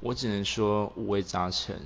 [0.00, 1.76] 我只能说五味杂陈。